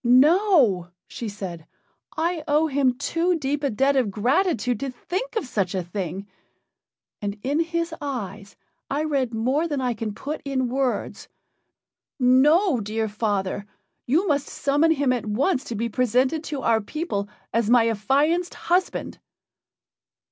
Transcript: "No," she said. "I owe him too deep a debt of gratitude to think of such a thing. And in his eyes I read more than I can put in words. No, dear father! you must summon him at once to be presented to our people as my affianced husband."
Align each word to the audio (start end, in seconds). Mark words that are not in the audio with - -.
"No," 0.03 0.87
she 1.07 1.29
said. 1.29 1.67
"I 2.17 2.43
owe 2.47 2.65
him 2.65 2.97
too 2.97 3.37
deep 3.37 3.63
a 3.63 3.69
debt 3.69 3.95
of 3.95 4.09
gratitude 4.09 4.79
to 4.79 4.89
think 4.89 5.35
of 5.35 5.45
such 5.45 5.75
a 5.75 5.83
thing. 5.83 6.25
And 7.21 7.37
in 7.43 7.59
his 7.59 7.93
eyes 8.01 8.55
I 8.89 9.03
read 9.03 9.31
more 9.31 9.67
than 9.67 9.79
I 9.79 9.93
can 9.93 10.15
put 10.15 10.41
in 10.43 10.69
words. 10.69 11.27
No, 12.19 12.79
dear 12.79 13.07
father! 13.07 13.67
you 14.07 14.27
must 14.27 14.47
summon 14.47 14.89
him 14.93 15.13
at 15.13 15.27
once 15.27 15.63
to 15.65 15.75
be 15.75 15.87
presented 15.87 16.43
to 16.45 16.63
our 16.63 16.81
people 16.81 17.29
as 17.53 17.69
my 17.69 17.87
affianced 17.87 18.55
husband." 18.55 19.19